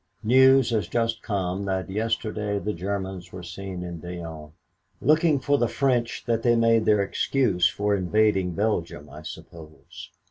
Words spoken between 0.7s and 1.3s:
has just